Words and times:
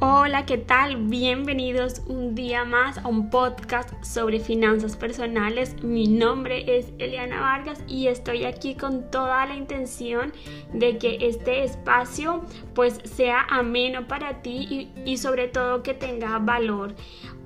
Hola, 0.00 0.46
¿qué 0.46 0.58
tal? 0.58 0.94
Bienvenidos 1.08 2.02
un 2.06 2.36
día 2.36 2.64
más 2.64 2.98
a 2.98 3.08
un 3.08 3.30
podcast 3.30 3.90
sobre 4.04 4.38
finanzas 4.38 4.96
personales. 4.96 5.82
Mi 5.82 6.06
nombre 6.06 6.78
es 6.78 6.92
Eliana 6.98 7.40
Vargas 7.40 7.82
y 7.88 8.06
estoy 8.06 8.44
aquí 8.44 8.76
con 8.76 9.10
toda 9.10 9.44
la 9.46 9.56
intención 9.56 10.32
de 10.72 10.98
que 10.98 11.18
este 11.22 11.64
espacio 11.64 12.44
pues 12.76 13.00
sea 13.02 13.40
ameno 13.50 14.06
para 14.06 14.40
ti 14.40 14.68
y, 14.70 15.10
y 15.10 15.16
sobre 15.16 15.48
todo 15.48 15.82
que 15.82 15.94
tenga 15.94 16.38
valor. 16.38 16.94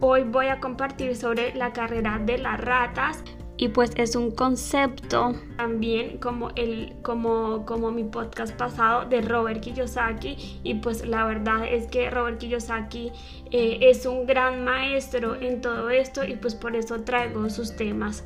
Hoy 0.00 0.24
voy 0.24 0.48
a 0.48 0.60
compartir 0.60 1.16
sobre 1.16 1.54
la 1.54 1.72
carrera 1.72 2.18
de 2.18 2.36
las 2.36 2.60
ratas 2.60 3.24
y 3.62 3.68
pues 3.68 3.92
es 3.94 4.16
un 4.16 4.32
concepto 4.32 5.36
también 5.56 6.18
como 6.18 6.50
el 6.56 6.94
como 7.02 7.64
como 7.64 7.92
mi 7.92 8.02
podcast 8.02 8.56
pasado 8.56 9.08
de 9.08 9.20
Robert 9.20 9.60
Kiyosaki. 9.60 10.60
Y 10.64 10.74
pues 10.74 11.06
la 11.06 11.24
verdad 11.26 11.64
es 11.68 11.86
que 11.86 12.10
Robert 12.10 12.38
Kiyosaki 12.38 13.12
eh, 13.52 13.78
es 13.82 14.04
un 14.04 14.26
gran 14.26 14.64
maestro 14.64 15.40
en 15.40 15.60
todo 15.60 15.90
esto 15.90 16.24
y 16.24 16.34
pues 16.34 16.56
por 16.56 16.74
eso 16.74 17.02
traigo 17.02 17.48
sus 17.50 17.76
temas 17.76 18.24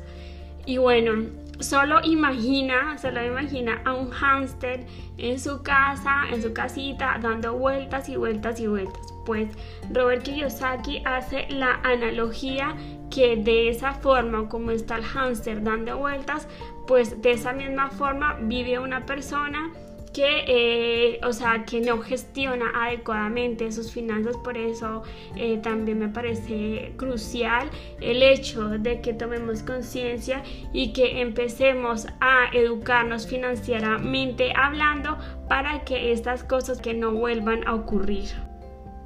y 0.67 0.77
bueno 0.77 1.47
solo 1.59 1.99
imagina, 2.03 2.97
solo 2.97 3.25
imagina 3.25 3.81
a 3.85 3.93
un 3.93 4.11
hámster 4.11 4.85
en 5.17 5.39
su 5.39 5.63
casa, 5.63 6.25
en 6.31 6.41
su 6.41 6.53
casita, 6.53 7.17
dando 7.21 7.53
vueltas 7.53 8.09
y 8.09 8.15
vueltas 8.15 8.59
y 8.59 8.67
vueltas. 8.67 9.13
Pues 9.25 9.49
Robert 9.91 10.23
Kiyosaki 10.23 11.01
hace 11.05 11.47
la 11.49 11.79
analogía 11.83 12.75
que 13.09 13.35
de 13.37 13.69
esa 13.69 13.93
forma 13.93 14.47
como 14.49 14.71
está 14.71 14.97
el 14.97 15.03
hámster 15.03 15.63
dando 15.63 15.97
vueltas, 15.97 16.47
pues 16.85 17.21
de 17.21 17.31
esa 17.31 17.53
misma 17.53 17.89
forma 17.89 18.37
vive 18.41 18.79
una 18.79 19.05
persona 19.05 19.71
que, 20.13 20.43
eh, 20.47 21.19
o 21.23 21.33
sea, 21.33 21.65
que 21.65 21.81
no 21.81 21.99
gestiona 22.01 22.71
adecuadamente 22.75 23.71
sus 23.71 23.91
finanzas, 23.91 24.35
por 24.37 24.57
eso 24.57 25.03
eh, 25.35 25.57
también 25.57 25.99
me 25.99 26.09
parece 26.09 26.93
crucial 26.97 27.69
el 28.01 28.23
hecho 28.23 28.69
de 28.69 29.01
que 29.01 29.13
tomemos 29.13 29.63
conciencia 29.63 30.43
y 30.73 30.93
que 30.93 31.21
empecemos 31.21 32.07
a 32.19 32.49
educarnos 32.53 33.27
financieramente 33.27 34.53
hablando 34.55 35.17
para 35.47 35.83
que 35.83 36.11
estas 36.11 36.43
cosas 36.43 36.81
que 36.81 36.93
no 36.93 37.11
vuelvan 37.13 37.67
a 37.67 37.75
ocurrir. 37.75 38.56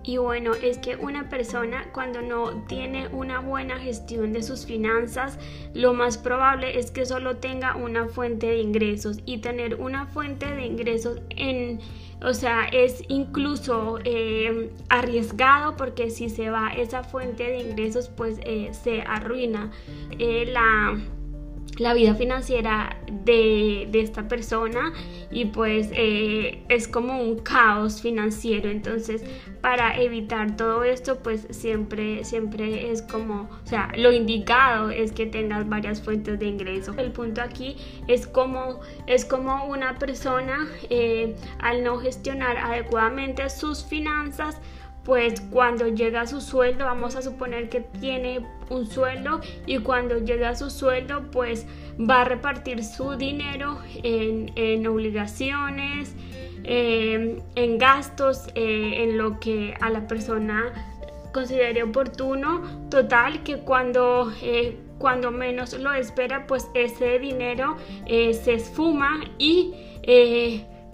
Y 0.03 0.17
bueno, 0.17 0.53
es 0.55 0.80
que 0.80 0.95
una 0.95 1.30
persona 1.30 1.85
cuando 1.94 2.21
no 2.21 2.63
tiene 2.67 3.07
una 3.09 3.39
buena 3.39 3.80
gestión 3.80 4.33
de 4.33 4.41
sus 4.41 4.66
finanzas, 4.66 5.38
lo 5.73 5.94
más 5.94 6.17
probable 6.17 6.80
es 6.80 6.91
que 6.91 7.05
solo 7.05 7.38
tenga 7.38 7.75
una 7.75 8.07
fuente 8.07 8.47
de 8.47 8.59
ingresos. 8.59 9.19
Y 9.25 9.39
tener 9.39 9.75
una 9.75 10.07
fuente 10.07 10.47
de 10.47 10.66
ingresos 10.66 11.22
en, 11.29 11.79
o 12.23 12.33
sea, 12.33 12.66
es 12.66 13.03
incluso 13.09 13.99
eh, 14.03 14.72
arriesgado 14.89 15.75
porque 15.77 16.09
si 16.09 16.29
se 16.29 16.49
va 16.49 16.69
esa 16.69 17.03
fuente 17.03 17.44
de 17.44 17.59
ingresos, 17.59 18.09
pues 18.09 18.39
eh, 18.44 18.72
se 18.73 19.02
arruina 19.02 19.72
eh, 20.17 20.45
la 20.52 20.99
la 21.77 21.94
vida 21.94 22.16
financiera 22.16 22.97
de, 23.23 23.89
esta 23.94 24.27
persona 24.27 24.94
y 25.30 25.45
pues 25.45 25.89
eh, 25.94 26.63
es 26.69 26.88
como 26.88 27.22
un 27.22 27.39
caos 27.39 28.02
financiero. 28.02 28.69
Entonces 28.69 29.23
para 29.61 30.00
evitar 30.02 30.55
todo 30.55 30.83
esto 30.83 31.19
pues 31.19 31.47
siempre 31.52 32.23
siempre 32.23 32.91
es 32.91 33.03
como 33.03 33.47
o 33.63 33.67
sea 33.67 33.91
lo 33.95 34.11
indicado 34.11 34.89
es 34.89 35.11
que 35.11 35.28
tengas 35.28 35.67
varias 35.69 36.02
fuentes 36.02 36.39
de 36.39 36.47
ingreso. 36.47 36.94
El 36.97 37.11
punto 37.11 37.41
aquí 37.41 37.78
es 38.08 38.28
como 38.28 38.80
es 39.08 39.25
como 39.25 39.66
una 39.66 39.97
persona 40.00 40.67
eh, 40.89 41.35
al 41.59 41.83
no 41.83 42.00
gestionar 42.00 42.58
adecuadamente 42.58 43.50
sus 43.50 43.83
finanzas 43.83 44.59
pues 45.03 45.41
cuando 45.41 45.88
llega 45.88 46.21
a 46.21 46.27
su 46.27 46.41
sueldo, 46.41 46.85
vamos 46.85 47.16
a 47.16 47.21
suponer 47.21 47.69
que 47.69 47.81
tiene 47.81 48.45
un 48.69 48.88
sueldo 48.88 49.41
y 49.66 49.79
cuando 49.79 50.19
llega 50.19 50.50
a 50.50 50.56
su 50.56 50.69
sueldo, 50.69 51.23
pues 51.31 51.66
va 52.00 52.22
a 52.22 52.25
repartir 52.25 52.84
su 52.84 53.16
dinero 53.16 53.79
en, 54.03 54.88
obligaciones, 54.88 56.16
em, 56.63 57.40
en 57.56 57.78
gastos, 57.78 58.47
eh, 58.56 59.03
en 59.03 59.17
lo 59.17 59.40
que 59.40 59.73
a 59.81 59.90
la 59.90 60.07
persona 60.07 60.72
considere 61.34 61.84
oportuno. 61.84 62.61
Total, 62.90 63.44
que 63.44 63.57
cuando... 63.57 64.31
Eh, 64.41 64.78
cuando 65.01 65.31
menos 65.31 65.73
lo 65.79 65.91
espera, 65.94 66.45
pues 66.45 66.69
ese 66.75 67.17
dinero 67.17 67.75
eh, 68.06 68.35
se 68.35 68.53
esfuma 68.53 69.22
y 69.40 69.73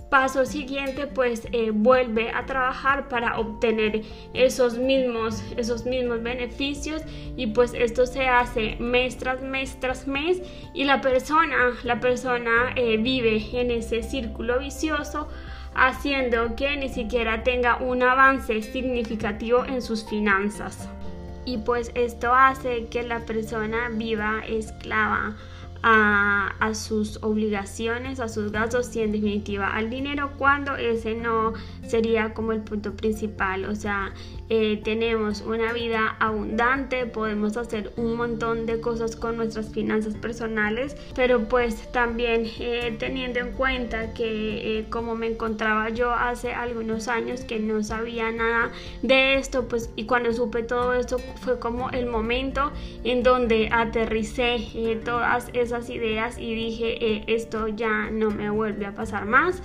paso 0.09 0.45
siguiente 0.45 1.07
pues 1.07 1.47
eh, 1.51 1.71
vuelve 1.71 2.31
a 2.31 2.45
trabajar 2.45 3.09
para 3.09 3.39
obtener 3.39 4.03
esos 4.33 4.77
mismos 4.77 5.43
esos 5.57 5.85
mismos 5.85 6.23
beneficios 6.23 7.01
y 7.35 7.47
pues 7.47 7.73
esto 7.73 8.05
se 8.05 8.27
hace 8.27 8.77
mes 8.79 9.17
tras 9.17 9.41
mes 9.41 9.77
tras 9.79 10.07
mes 10.07 10.41
y 10.73 10.85
la 10.85 11.01
persona 11.01 11.73
la 11.83 11.99
persona 11.99 12.73
eh, 12.75 12.97
vive 12.97 13.43
en 13.53 13.71
ese 13.71 14.03
círculo 14.03 14.59
vicioso 14.59 15.27
haciendo 15.77 16.55
que 16.55 16.75
ni 16.75 16.89
siquiera 16.89 17.43
tenga 17.43 17.77
un 17.77 18.01
avance 18.01 18.61
significativo 18.63 19.63
en 19.63 19.81
sus 19.81 20.03
finanzas. 20.03 20.89
Y 21.45 21.59
pues 21.59 21.91
esto 21.93 22.33
hace 22.33 22.87
que 22.87 23.03
la 23.03 23.19
persona 23.19 23.89
viva 23.89 24.41
esclava 24.47 25.37
a, 25.83 26.71
sus 26.73 27.23
obligaciones, 27.23 28.19
a 28.19 28.27
sus 28.27 28.51
gastos 28.51 28.95
y 28.95 29.01
en 29.01 29.11
definitiva 29.11 29.73
al 29.73 29.89
dinero 29.89 30.33
cuando 30.37 30.75
ese 30.75 31.15
no 31.15 31.53
sería 31.87 32.33
como 32.33 32.51
el 32.51 32.61
punto 32.61 32.93
principal. 32.93 33.65
O 33.65 33.75
sea, 33.75 34.13
eh, 34.49 34.79
tenemos 34.81 35.41
una 35.41 35.73
vida 35.73 36.15
abundante, 36.19 37.05
podemos 37.05 37.57
hacer 37.57 37.91
un 37.97 38.15
montón 38.15 38.65
de 38.65 38.79
cosas 38.79 39.17
con 39.17 39.35
nuestras 39.35 39.69
finanzas 39.73 40.15
personales, 40.15 40.95
pero 41.15 41.49
pues 41.49 41.91
también 41.91 42.45
eh, 42.59 42.95
teniendo 42.97 43.39
en 43.39 43.51
cuenta 43.51 44.13
que 44.13 44.79
eh, 44.79 44.85
como 44.89 45.15
me 45.15 45.27
encontraba 45.27 45.89
yo 45.89 46.11
hace 46.11 46.53
algunos 46.53 47.09
años 47.09 47.41
que 47.41 47.59
no 47.59 47.83
sabía 47.83 48.31
nada 48.31 48.71
de 49.01 49.35
esto, 49.35 49.67
pues 49.67 49.89
y 49.97 50.05
cuando 50.05 50.31
supe 50.31 50.63
todo 50.63 50.93
esto 50.93 51.17
fue 51.41 51.59
como 51.59 51.89
el 51.89 52.05
momento 52.05 52.71
en 53.03 53.23
donde 53.23 53.69
aterricé 53.71 54.57
todas 55.03 55.49
esas 55.53 55.89
ideas 55.89 56.37
y 56.37 56.55
dije 56.55 57.23
esto 57.27 57.67
ya 57.67 58.09
no 58.11 58.31
me 58.31 58.49
vuelve 58.49 58.85
a 58.85 58.95
pasar 58.95 59.25
más 59.25 59.61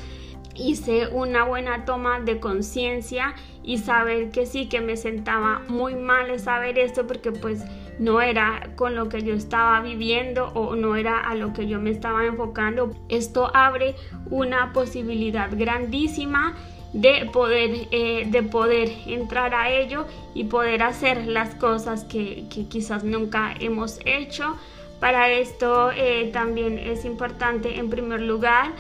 hice 0.55 1.09
una 1.09 1.45
buena 1.45 1.85
toma 1.85 2.21
de 2.21 2.41
conciencia 2.41 3.35
y 3.63 3.79
saber 3.79 4.31
que 4.31 4.47
sí, 4.47 4.69
que 4.69 4.81
me 4.81 4.97
sentaba 4.97 5.63
muy 5.69 5.95
mal 5.95 6.39
saber 6.39 6.79
esto 6.79 7.07
porque 7.07 7.33
pues 7.33 7.65
no 7.99 8.21
era 8.21 8.71
con 8.77 8.95
lo 8.95 9.09
que 9.09 9.23
yo 9.23 9.35
estaba 9.35 9.81
viviendo 9.81 10.49
o 10.55 10.75
no 10.75 10.97
era 10.97 11.21
a 11.21 11.35
lo 11.35 11.53
que 11.53 11.67
yo 11.67 11.81
me 11.81 11.91
estaba 11.91 12.25
enfocando. 12.25 12.91
Esto 13.09 13.51
abre 13.55 13.95
una 14.31 14.73
posibilidad 14.73 15.51
grandísima 15.53 16.57
de 16.93 17.29
poder, 17.33 17.89
eh, 17.91 18.27
de 18.27 18.43
poder 18.43 18.91
entrar 19.07 19.55
a 19.55 19.71
ello 19.71 20.07
y 20.35 20.45
poder 20.45 20.83
hacer 20.83 21.27
las 21.27 21.55
cosas 21.55 22.05
que, 22.05 22.45
quizás 22.69 23.05
nunca 23.05 23.55
hemos 23.61 24.01
hecho. 24.05 24.57
Para 25.01 25.31
esto 25.31 25.91
eh, 25.93 26.31
también 26.33 26.79
es 26.79 27.05
importante 27.05 27.79
en 27.79 27.91
primer 27.91 28.21
lugar 28.21 28.73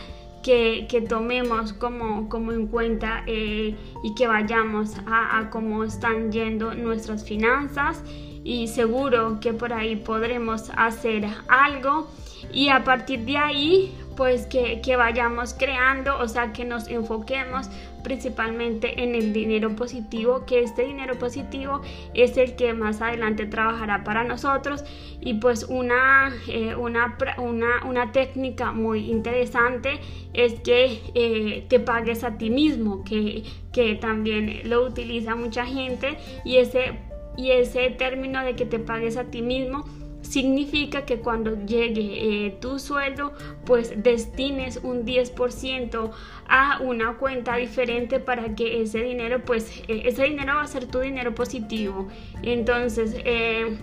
que, 0.42 1.06
tomemos 1.08 1.72
como, 1.72 2.28
como 2.28 2.52
en 2.52 2.66
cuenta 2.66 3.24
eh, 3.26 3.74
y 4.02 4.14
que 4.14 4.26
vayamos 4.26 4.96
a, 5.06 5.38
a 5.38 5.50
cómo 5.50 5.84
están 5.84 6.32
yendo 6.32 6.74
nuestras 6.74 7.24
finanzas 7.24 8.02
y 8.44 8.68
seguro 8.68 9.38
que 9.40 9.52
por 9.52 9.72
ahí 9.72 9.96
podremos 9.96 10.70
hacer 10.76 11.26
algo. 11.48 12.08
Y 12.52 12.68
a 12.68 12.84
partir 12.84 13.24
de 13.24 13.36
ahí 13.36 13.94
pues 14.16 14.46
que, 14.46 14.96
vayamos 14.96 15.54
creando, 15.54 16.18
o 16.18 16.28
sea, 16.28 16.52
que 16.52 16.64
nos 16.64 16.88
enfoquemos 16.88 17.68
principalmente 18.02 19.02
en 19.02 19.14
el 19.14 19.32
dinero 19.32 19.76
positivo, 19.76 20.44
que 20.44 20.60
este 20.60 20.82
dinero 20.82 21.18
positivo 21.18 21.80
es 22.14 22.36
el 22.36 22.56
que 22.56 22.74
más 22.74 23.00
adelante 23.00 23.46
trabajará 23.46 24.02
para 24.04 24.24
nosotros. 24.24 24.84
Y 25.20 25.34
pues 25.34 25.64
una, 25.68 26.32
eh, 26.48 26.74
una, 26.74 27.16
una, 27.38 28.12
técnica 28.12 28.72
muy 28.72 29.10
interesante 29.10 30.00
es 30.34 30.60
que 30.60 31.00
eh, 31.14 31.64
te 31.68 31.78
pagues 31.78 32.24
a 32.24 32.36
ti 32.38 32.50
mismo, 32.50 33.04
que, 33.04 33.44
que 33.72 33.94
también 33.94 34.68
lo 34.68 34.84
utiliza 34.84 35.36
mucha 35.36 35.64
gente. 35.64 36.18
Y 36.44 36.56
ese, 36.56 36.98
y 37.36 37.52
ese 37.52 37.90
término 37.90 38.44
de 38.44 38.56
que 38.56 38.66
te 38.66 38.80
pagues 38.80 39.16
a 39.16 39.24
ti 39.24 39.42
mismo 39.42 39.84
significa 40.22 41.04
que 41.04 41.18
cuando 41.18 41.64
llegue 41.66 42.46
eh, 42.46 42.56
tu 42.60 42.78
sueldo 42.78 43.32
pues 43.64 44.02
destines 44.02 44.80
un 44.82 45.04
10% 45.04 46.10
a 46.48 46.78
una 46.80 47.18
cuenta 47.18 47.56
diferente 47.56 48.20
para 48.20 48.54
que 48.54 48.82
ese 48.82 49.00
dinero 49.00 49.42
pues 49.44 49.82
eh, 49.88 50.02
ese 50.06 50.24
dinero 50.24 50.54
va 50.56 50.62
a 50.62 50.66
ser 50.66 50.86
tu 50.86 51.00
dinero 51.00 51.34
positivo. 51.34 52.08
Entonces 52.42 53.14
eh, 53.24 53.78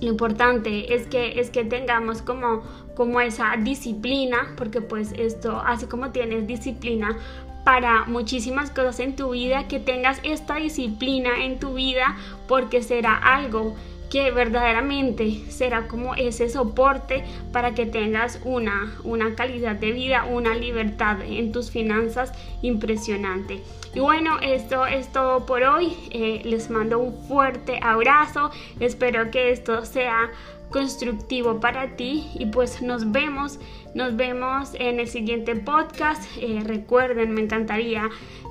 lo 0.00 0.08
importante 0.08 0.94
es 0.94 1.06
que 1.06 1.38
es 1.40 1.50
que 1.50 1.64
tengamos 1.64 2.22
como 2.22 2.62
como 2.94 3.20
esa 3.20 3.54
disciplina 3.58 4.54
porque 4.56 4.80
pues 4.80 5.12
esto 5.12 5.62
así 5.64 5.86
como 5.86 6.10
tienes 6.10 6.46
disciplina 6.46 7.16
para 7.68 8.06
muchísimas 8.06 8.70
cosas 8.70 8.98
en 8.98 9.14
tu 9.14 9.32
vida, 9.32 9.68
que 9.68 9.78
tengas 9.78 10.20
esta 10.22 10.54
disciplina 10.54 11.44
en 11.44 11.58
tu 11.58 11.74
vida 11.74 12.16
porque 12.46 12.82
será 12.82 13.14
algo 13.14 13.76
que 14.10 14.30
verdaderamente 14.30 15.42
será 15.50 15.86
como 15.86 16.14
ese 16.14 16.48
soporte 16.48 17.24
para 17.52 17.74
que 17.74 17.86
tengas 17.86 18.40
una, 18.44 18.94
una 19.04 19.34
calidad 19.34 19.76
de 19.76 19.92
vida, 19.92 20.24
una 20.24 20.54
libertad 20.54 21.18
en 21.22 21.52
tus 21.52 21.70
finanzas 21.70 22.32
impresionante. 22.62 23.62
Y 23.94 24.00
bueno, 24.00 24.38
esto 24.40 24.86
es 24.86 25.10
todo 25.12 25.46
por 25.46 25.62
hoy. 25.62 25.94
Eh, 26.10 26.42
les 26.44 26.70
mando 26.70 26.98
un 26.98 27.14
fuerte 27.26 27.80
abrazo. 27.82 28.50
Espero 28.80 29.30
que 29.30 29.50
esto 29.50 29.84
sea 29.84 30.30
constructivo 30.70 31.60
para 31.60 31.96
ti 31.96 32.28
y 32.34 32.46
pues 32.46 32.82
nos 32.82 33.10
vemos 33.10 33.58
nos 33.94 34.16
vemos 34.16 34.72
en 34.74 35.00
el 35.00 35.08
siguiente 35.08 35.56
podcast 35.56 36.22
eh, 36.40 36.60
recuerden 36.62 37.32
me 37.32 37.40
encantaría 37.40 38.10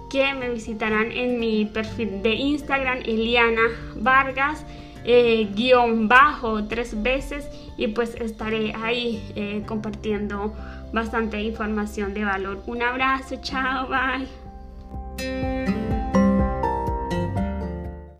que 0.10 0.34
me 0.34 0.50
visitaran 0.50 1.12
en 1.12 1.40
mi 1.40 1.66
perfil 1.66 2.24
de 2.24 2.34
Instagram 2.34 3.00
Eliana 3.06 3.62
Vargas 3.98 4.66
eh, 5.08 5.48
guion 5.56 6.08
bajo 6.08 6.66
tres 6.66 7.02
veces 7.02 7.50
y 7.78 7.88
pues 7.88 8.14
estaré 8.16 8.74
ahí 8.76 9.24
eh, 9.36 9.64
compartiendo 9.66 10.54
bastante 10.92 11.42
información 11.42 12.14
de 12.14 12.26
valor. 12.26 12.62
Un 12.68 12.84
abrazo, 12.84 13.38
chao, 13.42 13.88
bye. 13.88 14.47